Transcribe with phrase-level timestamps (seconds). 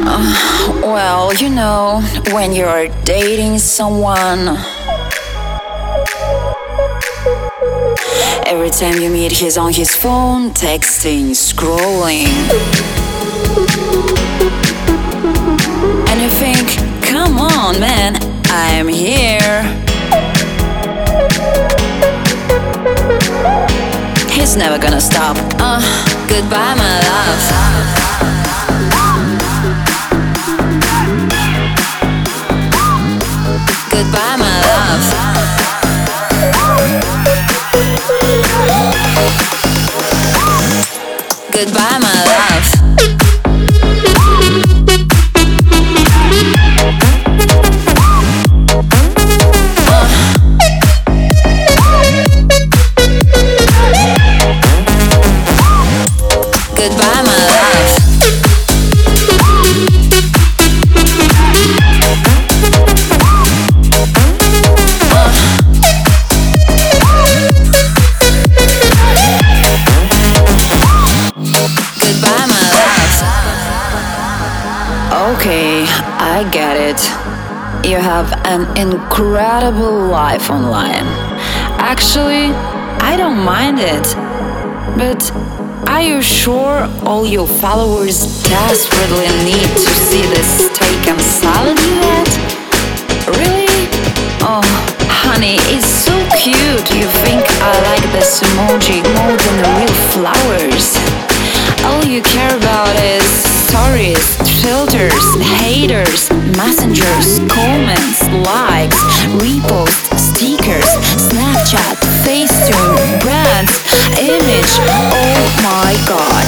[0.00, 2.00] Well, you know,
[2.32, 4.56] when you're dating someone,
[8.46, 12.26] every time you meet, he's on his phone, texting, scrolling.
[16.08, 18.16] And you think, come on, man,
[18.46, 19.62] I'm here.
[24.30, 25.36] He's never gonna stop.
[25.58, 25.80] Uh,
[26.28, 28.01] goodbye, my love.
[41.52, 42.81] Goodbye, my love.
[75.32, 75.84] Okay,
[76.18, 77.00] I get it.
[77.88, 81.06] You have an incredible life online.
[81.78, 82.54] Actually,
[83.02, 84.06] I don't mind it.
[84.96, 85.20] But
[85.88, 92.00] are you sure all your followers desperately need to see the steak and salad you?
[93.40, 93.88] Really?
[94.46, 94.62] Oh,
[95.08, 96.86] honey, it's so cute.
[96.94, 101.31] You think I like this emoji more than the real flowers.
[101.84, 103.24] All you care about is
[103.68, 104.22] stories,
[104.62, 105.24] filters,
[105.60, 109.02] haters, messengers, comments, likes,
[109.42, 110.86] reposts, stickers,
[111.18, 113.72] Snapchat, Facetune, brands,
[114.18, 114.72] image.
[115.10, 116.46] Oh my god.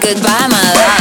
[0.00, 0.91] Goodbye, my love.